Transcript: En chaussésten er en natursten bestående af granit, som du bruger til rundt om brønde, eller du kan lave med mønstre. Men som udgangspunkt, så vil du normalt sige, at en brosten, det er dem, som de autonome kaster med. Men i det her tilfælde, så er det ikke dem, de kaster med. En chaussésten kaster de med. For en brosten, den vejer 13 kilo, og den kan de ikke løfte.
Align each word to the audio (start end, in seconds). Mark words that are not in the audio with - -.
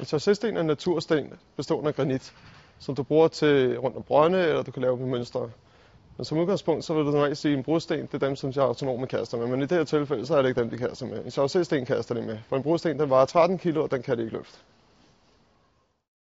En 0.00 0.06
chaussésten 0.06 0.56
er 0.56 0.60
en 0.60 0.66
natursten 0.66 1.32
bestående 1.56 1.88
af 1.88 1.94
granit, 1.94 2.32
som 2.78 2.94
du 2.94 3.02
bruger 3.02 3.28
til 3.28 3.78
rundt 3.78 3.96
om 3.96 4.02
brønde, 4.02 4.38
eller 4.48 4.62
du 4.62 4.70
kan 4.70 4.82
lave 4.82 4.96
med 4.96 5.06
mønstre. 5.06 5.50
Men 6.16 6.24
som 6.24 6.38
udgangspunkt, 6.38 6.84
så 6.84 6.94
vil 6.94 7.04
du 7.04 7.10
normalt 7.10 7.38
sige, 7.38 7.52
at 7.52 7.58
en 7.58 7.64
brosten, 7.64 8.00
det 8.06 8.14
er 8.14 8.26
dem, 8.26 8.36
som 8.36 8.52
de 8.52 8.60
autonome 8.60 9.06
kaster 9.06 9.38
med. 9.38 9.46
Men 9.46 9.62
i 9.62 9.66
det 9.66 9.78
her 9.78 9.84
tilfælde, 9.84 10.26
så 10.26 10.36
er 10.36 10.42
det 10.42 10.48
ikke 10.48 10.60
dem, 10.60 10.70
de 10.70 10.78
kaster 10.78 11.06
med. 11.06 11.24
En 11.24 11.30
chaussésten 11.30 11.84
kaster 11.84 12.14
de 12.14 12.22
med. 12.22 12.38
For 12.48 12.56
en 12.56 12.62
brosten, 12.62 12.98
den 12.98 13.10
vejer 13.10 13.24
13 13.24 13.58
kilo, 13.58 13.82
og 13.82 13.90
den 13.90 14.02
kan 14.02 14.16
de 14.16 14.22
ikke 14.22 14.36
løfte. 14.36 14.58